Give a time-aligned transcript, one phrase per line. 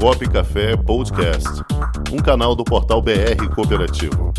[0.00, 1.48] Comunicop Café Podcast,
[2.12, 4.32] um canal do portal BR Cooperativo.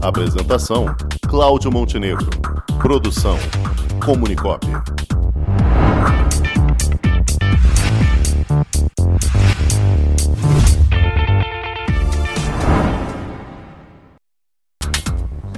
[0.00, 0.86] Apresentação:
[1.28, 2.28] Cláudio Montenegro.
[2.80, 3.38] Produção:
[4.04, 4.66] Comunicop.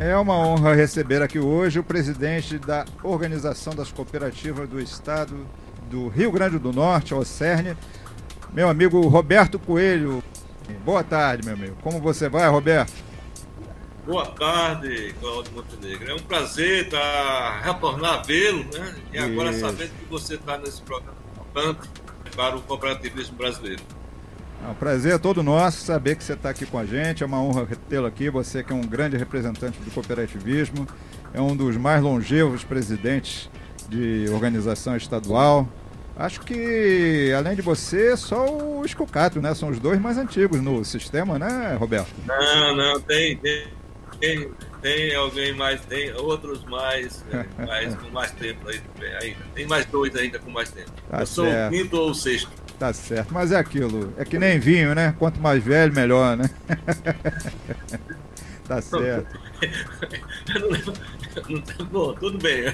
[0.00, 5.46] É uma honra receber aqui hoje o presidente da Organização das Cooperativas do Estado
[5.90, 7.76] do Rio Grande do Norte, o CERN,
[8.54, 10.22] meu amigo Roberto Coelho.
[10.84, 11.76] Boa tarde, meu amigo.
[11.82, 12.92] Como você vai, Roberto?
[14.06, 16.10] Boa tarde, Claudio Montenegro.
[16.10, 18.94] É um prazer estar retornar a vê-lo, né?
[19.12, 19.60] E agora Isso.
[19.60, 21.16] sabendo que você está nesse programa
[21.52, 21.88] tanto
[22.34, 23.82] para o cooperativismo brasileiro.
[24.64, 27.22] É um prazer é todo nosso saber que você está aqui com a gente.
[27.22, 28.30] É uma honra tê-lo aqui.
[28.30, 30.86] Você que é um grande representante do cooperativismo,
[31.32, 33.48] é um dos mais longevos presidentes
[33.88, 35.68] de organização estadual.
[36.16, 39.52] Acho que, além de você, só o Escucato, né?
[39.54, 42.08] São os dois mais antigos no sistema, né, Roberto?
[42.24, 43.66] Não, não, tem, tem,
[44.20, 44.48] tem,
[44.80, 49.34] tem alguém mais, tem outros mais, né, mais com mais tempo ainda.
[49.54, 50.90] Tem mais dois ainda com mais tempo.
[51.10, 51.28] Tá Eu certo.
[51.28, 52.50] sou o quinto ou o sexto.
[52.78, 55.14] Tá certo, mas é aquilo, é que nem vinho, né?
[55.18, 56.50] Quanto mais velho, melhor, né?
[58.66, 59.38] tá certo.
[61.90, 62.64] Bom, tudo bem.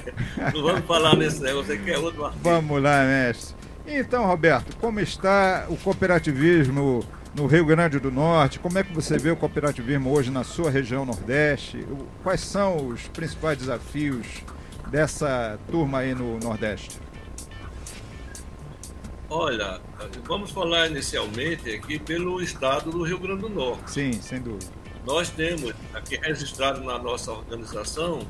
[0.54, 2.42] Não vamos falar nesse negócio aqui, é outro artigo.
[2.44, 3.56] Vamos lá, mestre.
[3.86, 8.58] Então, Roberto, como está o cooperativismo no Rio Grande do Norte?
[8.58, 11.86] Como é que você vê o cooperativismo hoje na sua região Nordeste?
[12.22, 14.26] Quais são os principais desafios
[14.88, 17.00] dessa turma aí no Nordeste?
[19.28, 19.80] Olha,
[20.24, 23.90] vamos falar inicialmente aqui pelo estado do Rio Grande do Norte.
[23.90, 24.79] Sim, sem dúvida.
[25.06, 28.20] Nós temos aqui registrado na nossa organização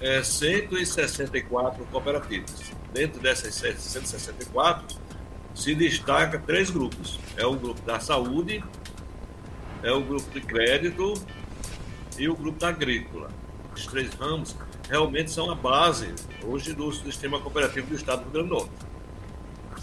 [0.00, 2.72] é, 164 cooperativas.
[2.92, 4.98] Dentro dessas 164,
[5.54, 7.18] se destaca três grupos.
[7.36, 8.62] É o grupo da saúde,
[9.82, 11.14] é o grupo de crédito
[12.18, 13.30] e o grupo da agrícola.
[13.74, 14.54] Os três ramos
[14.88, 18.72] realmente são a base hoje do sistema cooperativo do Estado do Rio Grande do Norte.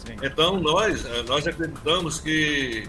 [0.05, 0.15] Sim.
[0.23, 2.87] Então, nós, eh, nós acreditamos que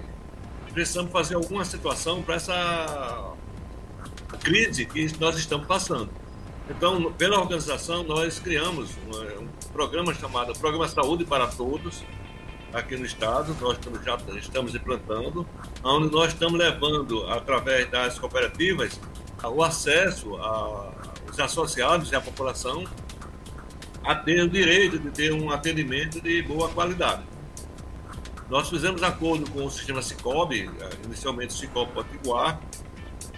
[0.72, 3.34] precisamos fazer alguma situação para essa
[4.41, 6.10] crise que nós estamos passando.
[6.71, 12.03] Então, pela organização, nós criamos um, um programa chamado Programa Saúde para Todos,
[12.72, 15.47] aqui no estado, nós já estamos implantando,
[15.84, 18.99] onde nós estamos levando, através das cooperativas,
[19.44, 22.84] o acesso aos associados e à população
[24.04, 27.22] a ter o direito de ter um atendimento de boa qualidade.
[28.52, 32.60] Nós fizemos acordo com o sistema Cicobi, eh, inicialmente o Cicobi Potiguar,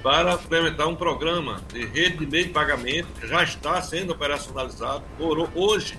[0.03, 5.05] para implementar um programa de rede de meio de pagamento que já está sendo operacionalizado.
[5.55, 5.97] Hoje,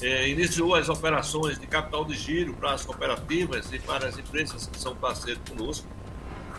[0.00, 4.68] é, iniciou as operações de capital de giro para as cooperativas e para as empresas
[4.68, 5.88] que são parceiros conosco.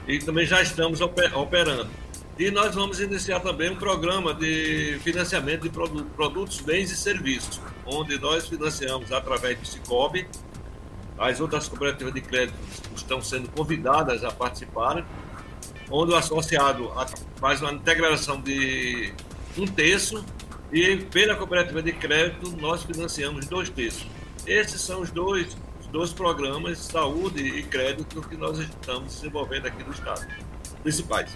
[0.05, 1.89] E também já estamos operando.
[2.37, 8.19] E nós vamos iniciar também um programa de financiamento de produtos, bens e serviços, onde
[8.19, 10.27] nós financiamos através do Cicobi
[11.17, 12.57] as outras cooperativas de crédito
[12.95, 15.03] estão sendo convidadas a participarem,
[15.89, 16.91] onde o associado
[17.37, 19.13] faz uma integração de
[19.57, 20.23] um terço
[20.71, 24.05] e pela cooperativa de crédito nós financiamos dois terços.
[24.45, 29.83] Esses são os dois, os dois programas, saúde e crédito, que nós estamos desenvolvendo aqui
[29.83, 30.25] no Estado,
[30.83, 31.31] principais.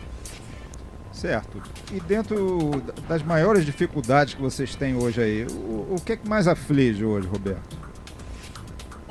[1.12, 1.62] Certo.
[1.92, 6.28] E dentro das maiores dificuldades que vocês têm hoje aí, o, o que, é que
[6.28, 7.91] mais aflige hoje, Roberto?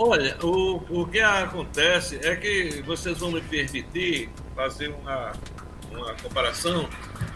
[0.02, 5.32] Olha, o, o que acontece é que vocês vão me permitir fazer uma,
[5.90, 6.88] uma comparação.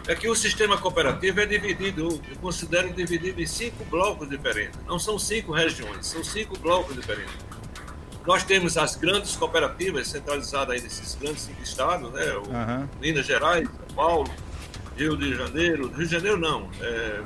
[0.07, 4.79] É que o sistema cooperativo é dividido, eu considero dividido em cinco blocos diferentes.
[4.87, 7.35] Não são cinco regiões, são cinco blocos diferentes.
[8.25, 12.33] Nós temos as grandes cooperativas centralizadas aí nesses grandes cinco estados, né?
[12.33, 12.89] O, uhum.
[12.99, 14.33] Minas Gerais, São Paulo,
[14.97, 17.21] Rio de Janeiro, Rio de Janeiro não, é,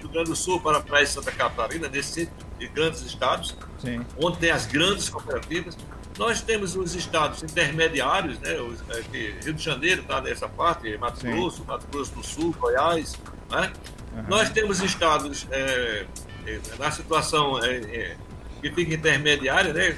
[0.00, 2.28] Rio Grande do Sul, Paraná e Santa Catarina, nesses
[2.74, 4.04] grandes estados, Sim.
[4.18, 5.76] onde tem as grandes cooperativas.
[6.18, 8.60] Nós temos os estados intermediários, né?
[8.60, 9.00] Os, é,
[9.42, 11.30] Rio de Janeiro está nessa parte, Mato Sim.
[11.30, 13.16] Grosso, Mato Grosso do Sul, Goiás.
[13.50, 13.72] Né?
[14.12, 14.24] Uhum.
[14.28, 16.06] Nós temos estados é,
[16.46, 18.16] é na situação é, é,
[18.60, 19.96] que fica intermediária, né?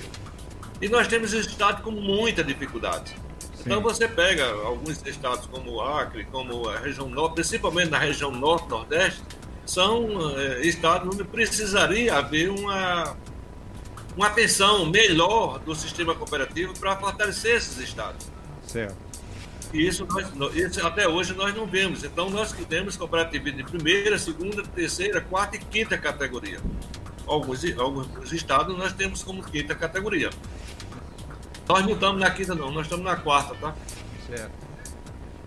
[0.81, 3.17] E nós temos estados com muita dificuldade.
[3.61, 8.33] Então você pega alguns estados como o Acre, como a região norte, principalmente na região
[8.33, 9.23] norte-nordeste,
[9.65, 10.09] são
[10.61, 13.17] estados onde precisaria haver uma,
[14.17, 18.27] uma atenção melhor do sistema cooperativo para fortalecer esses estados.
[18.67, 18.97] Certo.
[19.73, 22.05] E isso, nós, isso até hoje nós não vemos.
[22.05, 26.61] Então nós que temos cooperativismo de primeira, segunda, terceira, quarta e quinta categoria.
[27.27, 30.29] Alguns, alguns estados nós temos como quinta categoria.
[31.67, 33.75] Nós não estamos na quinta, não, nós estamos na quarta, tá?
[34.27, 34.53] Certo.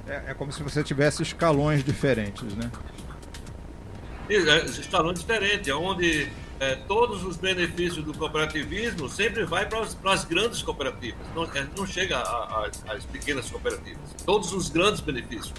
[0.07, 2.71] É, é como se você tivesse escalões diferentes, né?
[4.29, 6.31] É, escalões diferentes, onde
[6.65, 11.85] é, todos os benefícios do cooperativismo sempre vai para as grandes cooperativas, não, é, não
[11.85, 12.21] chega
[12.88, 14.13] às pequenas cooperativas.
[14.25, 15.53] Todos os grandes benefícios.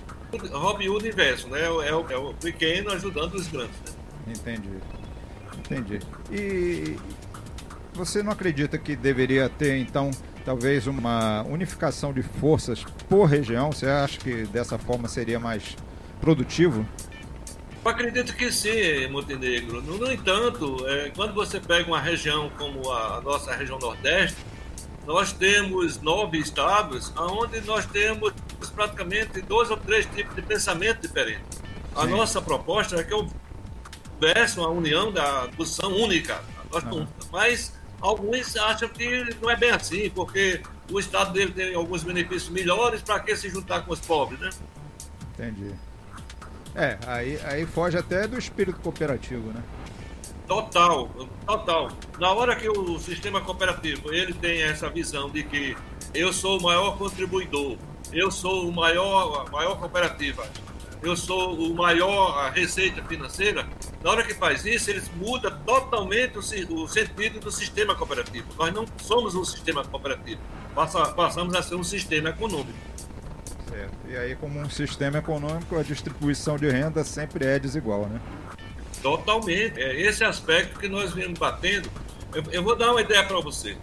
[0.52, 1.64] Robin Hood inverso, né?
[1.64, 3.76] É, o, é o pequeno ajudando os grandes.
[3.86, 4.34] Né?
[4.34, 4.70] Entendi.
[5.58, 6.00] Entendi.
[6.30, 6.96] E
[7.94, 10.10] você não acredita que deveria ter, então,
[10.44, 13.72] talvez uma unificação de forças por região?
[13.72, 15.76] Você acha que dessa forma seria mais
[16.20, 16.86] produtivo?
[17.86, 19.80] Eu acredito que sim, Montenegro.
[19.80, 24.36] No, no entanto, é, quando você pega uma região como a, a nossa região Nordeste,
[25.06, 28.34] nós temos nove estados onde nós temos
[28.74, 31.62] praticamente dois ou três tipos de pensamento diferentes.
[31.94, 32.10] A Sim.
[32.10, 36.42] nossa proposta é que houvesse uma união da posição única,
[36.90, 37.06] uhum.
[37.30, 40.60] mas alguns acham que não é bem assim, porque
[40.90, 44.50] o Estado dele tem alguns benefícios melhores, para que se juntar com os pobres, né?
[45.34, 45.72] Entendi.
[46.76, 49.62] É, aí, aí foge até do espírito cooperativo, né?
[50.46, 51.08] Total,
[51.46, 51.90] total.
[52.20, 55.76] Na hora que o sistema cooperativo ele tem essa visão de que
[56.14, 57.76] eu sou o maior contribuidor,
[58.12, 60.46] eu sou o maior, a maior cooperativa,
[61.02, 63.66] eu sou o maior receita financeira,
[64.04, 68.46] na hora que faz isso, eles muda totalmente o, o sentido do sistema cooperativo.
[68.56, 70.40] Nós não somos um sistema cooperativo,
[70.74, 72.78] passa, passamos a ser um sistema econômico.
[73.76, 73.92] Certo.
[74.08, 78.18] E aí, como um sistema econômico, a distribuição de renda sempre é desigual, né?
[79.02, 79.78] Totalmente.
[79.78, 81.90] É esse aspecto que nós viemos batendo.
[82.34, 83.76] Eu, eu vou dar uma ideia para você.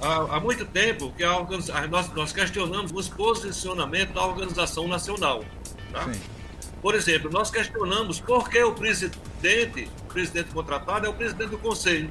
[0.00, 1.40] Há, há, muito tempo que a
[1.88, 5.44] nós, nós questionamos os posicionamentos da organização nacional.
[5.92, 6.04] Tá?
[6.12, 6.20] Sim.
[6.82, 11.58] Por exemplo, nós questionamos por que o presidente, o presidente contratado é o presidente do
[11.58, 12.10] conselho.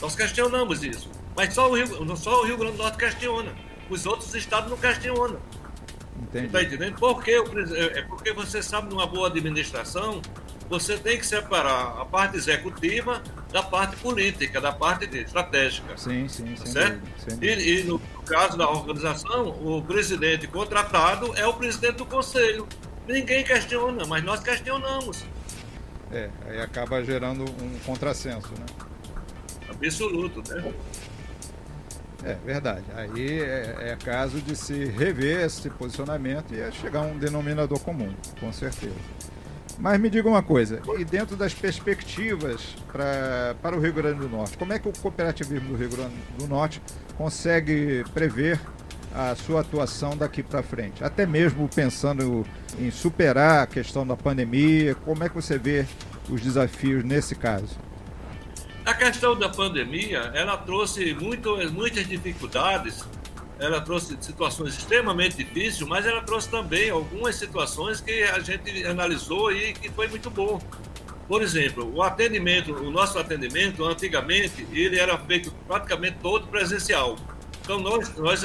[0.00, 1.10] Nós questionamos isso.
[1.36, 3.52] Mas só o Rio, só o Rio Grande do Norte questiona.
[3.90, 5.38] Os outros estados não questionam.
[6.22, 6.46] Entendi.
[6.46, 6.98] Está entendendo?
[6.98, 10.22] Porque, é, é porque você sabe, numa boa administração,
[10.68, 13.22] você tem que separar a parte executiva
[13.52, 15.96] da parte política, da parte estratégica.
[15.98, 17.00] Sim, sim, tá certo?
[17.18, 17.38] Sim.
[17.42, 22.66] E, e, no caso da organização, o presidente contratado é o presidente do conselho.
[23.06, 25.26] Ninguém questiona, mas nós questionamos.
[26.10, 28.66] É, aí acaba gerando um contrassenso, né?
[29.68, 30.72] Absoluto, né?
[32.24, 32.84] É verdade.
[32.94, 38.14] Aí é, é, caso de se rever esse posicionamento e chegar a um denominador comum,
[38.38, 38.94] com certeza.
[39.78, 44.28] Mas me diga uma coisa, e dentro das perspectivas pra, para o Rio Grande do
[44.28, 46.80] Norte, como é que o cooperativismo do Rio Grande do Norte
[47.16, 48.60] consegue prever
[49.14, 51.02] a sua atuação daqui para frente?
[51.02, 52.46] Até mesmo pensando
[52.78, 55.86] em superar a questão da pandemia, como é que você vê
[56.28, 57.76] os desafios nesse caso?
[58.84, 63.04] A questão da pandemia, ela trouxe muito, muitas dificuldades,
[63.60, 69.52] ela trouxe situações extremamente difíceis, mas ela trouxe também algumas situações que a gente analisou
[69.52, 70.60] e que foi muito bom.
[71.28, 77.16] Por exemplo, o atendimento, o nosso atendimento, antigamente, ele era feito praticamente todo presencial.
[77.62, 78.42] Então, nós, nós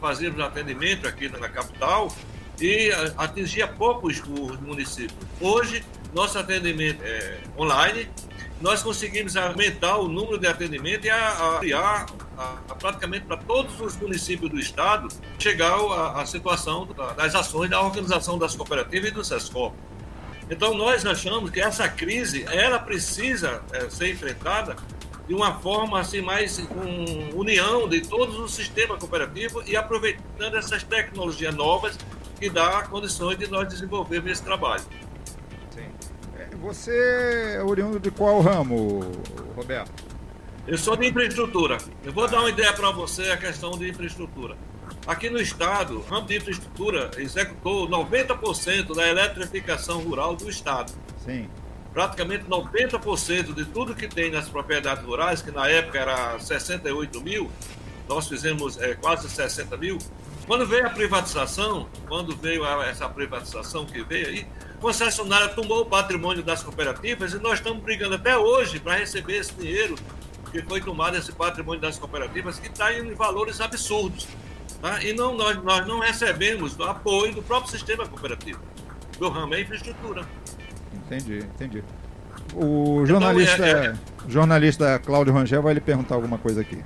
[0.00, 2.14] fazíamos atendimento aqui na capital
[2.60, 5.18] e atingia poucos os municípios.
[5.40, 5.84] Hoje,
[6.14, 8.08] nosso atendimento é online,
[8.60, 12.06] nós conseguimos aumentar o número de atendimento e ampliar
[12.78, 15.08] praticamente para todos os municípios do estado
[15.38, 15.76] chegar
[16.14, 16.86] à situação
[17.16, 19.74] das ações da organização das cooperativas e do SESCOP.
[20.50, 24.76] Então nós achamos que essa crise ela precisa é, ser enfrentada
[25.28, 30.82] de uma forma assim mais com união de todos os sistemas cooperativos e aproveitando essas
[30.82, 31.96] tecnologias novas
[32.38, 34.82] que dá condições de nós desenvolvermos esse trabalho.
[36.60, 39.00] Você é oriundo de qual ramo,
[39.56, 40.04] Roberto?
[40.66, 41.78] Eu sou de infraestrutura.
[42.04, 44.56] Eu vou dar uma ideia para você a questão de infraestrutura.
[45.06, 50.92] Aqui no estado, o ramo de infraestrutura executou 90% da eletrificação rural do estado.
[51.24, 51.48] Sim
[51.92, 57.50] praticamente 90% de tudo que tem nas propriedades rurais, que na época era 68 mil,
[58.08, 59.98] nós fizemos é, quase 60 mil.
[60.46, 64.46] Quando veio a privatização, quando veio a, essa privatização que veio aí,
[64.80, 69.54] concessionária tomou o patrimônio das cooperativas e nós estamos brigando até hoje para receber esse
[69.54, 69.94] dinheiro
[70.50, 74.26] que foi tomado, esse patrimônio das cooperativas, que está em valores absurdos.
[74.80, 75.02] Tá?
[75.02, 78.58] E não, nós, nós não recebemos o apoio do próprio sistema cooperativo,
[79.18, 80.26] do ramo é infraestrutura.
[80.92, 81.84] Entendi, entendi.
[82.54, 83.96] O jornalista, então, é, é...
[84.28, 86.82] jornalista Cláudio Rangel vai lhe perguntar alguma coisa aqui.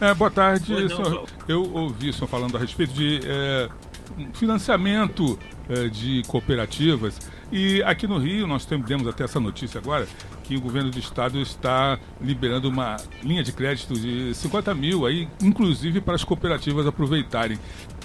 [0.00, 1.26] É, boa tarde, senhor.
[1.46, 3.68] Eu ouvi o senhor falando a respeito de é,
[4.32, 7.18] financiamento eh, de cooperativas.
[7.50, 10.06] E aqui no Rio, nós temos até essa notícia agora,
[10.42, 15.28] que o governo do estado está liberando uma linha de crédito de 50 mil, aí,
[15.42, 17.58] inclusive para as cooperativas aproveitarem.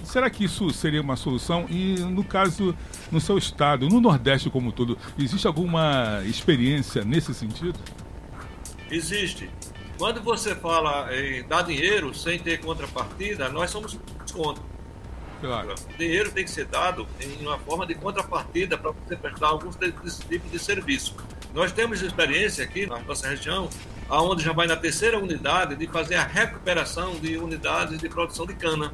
[0.03, 1.65] Será que isso seria uma solução?
[1.69, 2.75] E no caso,
[3.11, 7.77] no seu estado, no Nordeste como todo, existe alguma experiência nesse sentido?
[8.89, 9.49] Existe.
[9.97, 13.99] Quando você fala em dar dinheiro sem ter contrapartida, nós somos
[14.31, 14.68] contra.
[15.41, 15.75] Claro.
[15.93, 19.75] O dinheiro tem que ser dado em uma forma de contrapartida para você prestar alguns
[19.75, 21.15] desse tipo de serviço.
[21.53, 23.69] Nós temos experiência aqui na nossa região,
[24.07, 28.53] aonde já vai na terceira unidade de fazer a recuperação de unidades de produção de
[28.53, 28.93] cana.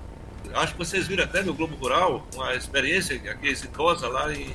[0.54, 4.54] Acho que vocês viram até no Globo Rural uma experiência aqui exitosa lá em,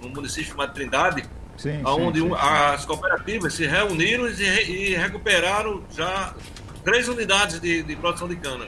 [0.00, 1.24] no município de Trindade,
[1.56, 2.34] sim, onde sim, sim.
[2.34, 6.34] as cooperativas se reuniram e, e, recuperaram já
[6.82, 8.66] três unidades de, de produção de cana.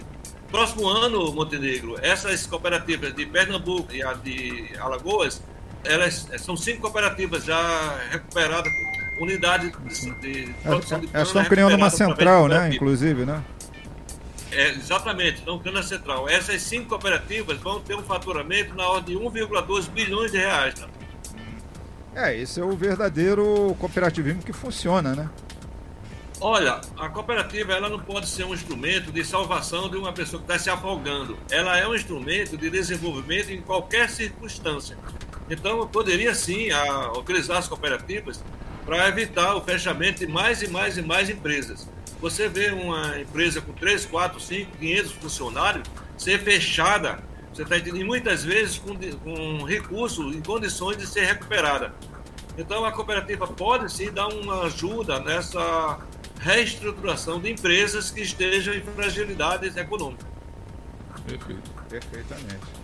[0.51, 5.41] Próximo ano, Montenegro, essas cooperativas de Pernambuco e a de Alagoas,
[5.85, 8.73] elas são cinco cooperativas já recuperadas,
[9.21, 12.71] unidades de, de produção de Elas estão criando uma central, né?
[12.75, 13.43] Inclusive, né?
[14.51, 16.29] É, exatamente, estão criando a central.
[16.29, 20.75] Essas cinco cooperativas vão ter um faturamento na ordem de 1,2 bilhões de reais.
[20.81, 20.89] Né?
[22.15, 25.31] É, esse é o verdadeiro cooperativismo que funciona, né?
[26.43, 30.51] Olha, a cooperativa ela não pode ser um instrumento de salvação de uma pessoa que
[30.51, 31.39] está se afogando.
[31.51, 34.97] Ela é um instrumento de desenvolvimento em qualquer circunstância.
[35.51, 38.43] Então, poderia sim a, utilizar as cooperativas
[38.87, 41.87] para evitar o fechamento de mais e mais e mais empresas.
[42.23, 47.19] Você vê uma empresa com 3, 4, 5, 500 funcionários ser fechada,
[47.53, 51.95] você está entendendo, muitas vezes com, com recursos em condições de ser recuperada.
[52.57, 55.99] Então, a cooperativa pode sim dar uma ajuda nessa
[56.41, 60.27] reestruturação de empresas que estejam em fragilidades econômicas.
[61.27, 61.71] Perfeito.
[61.89, 62.81] Perfeitamente.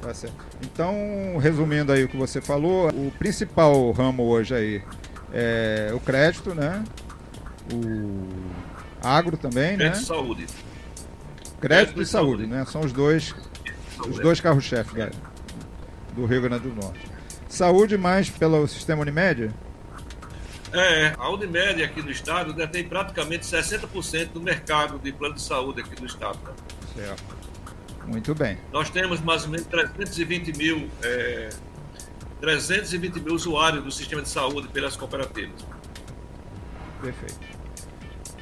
[0.00, 0.36] Tá certo.
[0.62, 4.82] Então, resumindo aí o que você falou, o principal ramo hoje aí
[5.32, 6.84] é o crédito, né?
[7.72, 8.28] O
[9.02, 9.90] agro também, crédito né?
[9.90, 10.46] Crédito e saúde.
[11.60, 12.64] Crédito, e, saúde, saúde, né?
[12.66, 13.34] São os dois,
[14.06, 15.10] os dois carros-chefes
[16.14, 17.00] do Rio Grande do Norte.
[17.48, 19.50] Saúde mais pelo sistema Unimed?
[20.72, 25.80] É, a Unimed aqui no estado detém praticamente 60% do mercado de plano de saúde
[25.80, 26.38] aqui no estado.
[26.44, 26.54] Né?
[26.94, 27.38] Certo.
[28.06, 28.58] Muito bem.
[28.72, 31.50] Nós temos mais ou menos 320 mil, é,
[32.40, 35.64] 320 mil usuários do sistema de saúde pelas cooperativas.
[37.00, 37.38] Perfeito.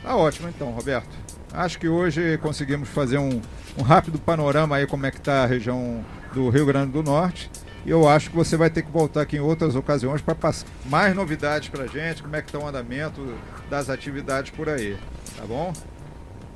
[0.03, 1.11] Tá ótimo então, Roberto.
[1.53, 3.41] Acho que hoje conseguimos fazer um,
[3.77, 7.51] um rápido panorama aí como é que está a região do Rio Grande do Norte.
[7.87, 10.67] E eu acho que você vai ter que voltar aqui em outras ocasiões para passar
[10.87, 13.33] mais novidades para gente, como é que está o andamento
[13.71, 14.99] das atividades por aí.
[15.37, 15.73] Tá bom?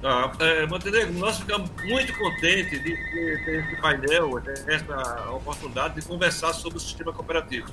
[0.02, 0.32] Tá.
[0.40, 2.96] É, Montenegro, nós ficamos muito contentes de
[3.44, 7.68] ter esse painel, essa oportunidade de conversar sobre o sistema cooperativo.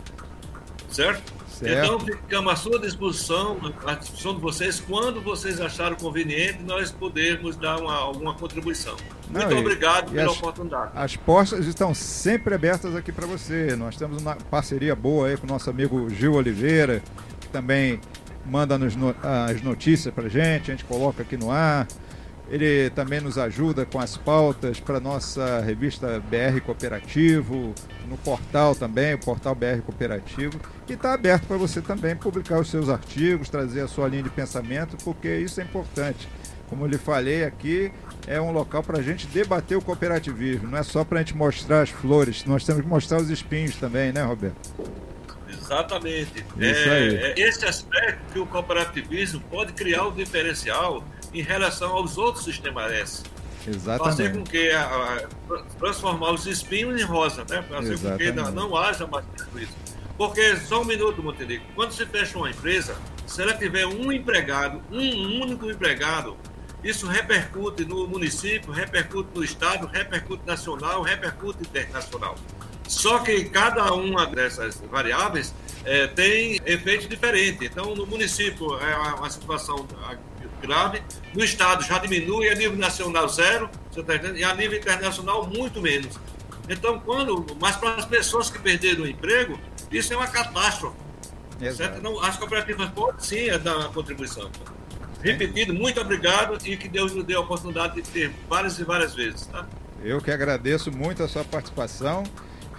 [0.88, 1.34] Certo?
[1.58, 1.86] Certo?
[1.86, 7.56] Então, ficamos à sua disposição, à disposição de vocês, quando vocês acharem conveniente, nós podermos
[7.56, 8.96] dar uma, alguma contribuição.
[9.30, 10.92] Muito Não, obrigado pela as, oportunidade.
[10.96, 13.76] As portas estão sempre abertas aqui para você.
[13.76, 17.02] Nós temos uma parceria boa aí com o nosso amigo Gil Oliveira,
[17.40, 18.00] que também
[18.46, 18.96] manda nos,
[19.50, 21.88] as notícias para gente, a gente coloca aqui no ar.
[22.50, 27.74] Ele também nos ajuda com as pautas para nossa revista BR Cooperativo,
[28.08, 30.60] no portal também, o portal BR Cooperativo.
[30.88, 34.30] E está aberto para você também publicar os seus artigos, trazer a sua linha de
[34.30, 36.28] pensamento, porque isso é importante.
[36.70, 37.92] Como eu lhe falei aqui,
[38.26, 41.36] é um local para a gente debater o cooperativismo, não é só para a gente
[41.36, 44.74] mostrar as flores, nós temos que mostrar os espinhos também, né, Roberto?
[45.68, 46.46] Exatamente.
[46.60, 52.18] É, é esse aspecto que o cooperativismo pode criar o um diferencial em relação aos
[52.18, 53.24] outros sistemas S.
[53.68, 54.04] Exatamente.
[54.04, 57.62] Fazer com que a, a, transformar os espinhos em rosa, né?
[57.64, 58.32] Fazer Exatamente.
[58.32, 59.74] com que não, não haja mais prejuízo.
[60.18, 62.96] Porque, só um minuto, Montenegro, quando se fecha uma empresa,
[63.28, 66.36] se ela tiver um empregado, um único empregado,
[66.84, 72.36] isso repercute no município, repercute no estado, repercute nacional, repercute internacional.
[72.88, 75.54] Só que cada uma dessas variáveis
[75.84, 77.62] é, tem efeitos diferentes.
[77.62, 79.88] Então, no município é uma situação
[80.62, 81.02] grave,
[81.34, 84.38] no Estado já diminui, a nível nacional zero, entendendo?
[84.38, 86.20] E a nível internacional muito menos.
[86.70, 89.60] Então, quando, mas para as pessoas que perderam o emprego,
[89.92, 90.98] isso é uma catástrofe.
[91.76, 91.98] Certo?
[91.98, 94.50] Então, as cooperativas podem sim dar uma contribuição.
[95.24, 99.16] Repetido, muito obrigado e que Deus nos dê a oportunidade de ter várias e várias
[99.16, 99.48] vezes.
[99.48, 99.66] Tá?
[100.04, 102.24] Eu que agradeço muito a sua participação.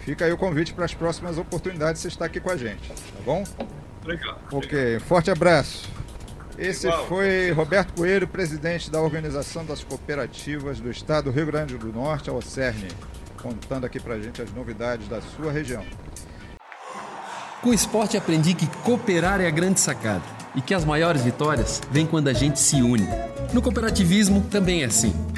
[0.04, 2.88] Fica aí o convite para as próximas oportunidades de você estar aqui com a gente,
[2.88, 3.44] tá bom?
[4.02, 4.38] Obrigado.
[4.52, 5.00] Ok, obrigado.
[5.02, 5.88] forte abraço.
[6.58, 7.06] Esse Igual.
[7.06, 12.30] foi Roberto Coelho, presidente da Organização das Cooperativas do Estado do Rio Grande do Norte,
[12.30, 12.88] a OCERN.
[13.40, 15.84] contando aqui pra gente as novidades da sua região.
[17.62, 20.22] Com o esporte aprendi que cooperar é a grande sacada
[20.54, 23.06] e que as maiores vitórias vêm quando a gente se une.
[23.52, 25.14] No cooperativismo também é assim.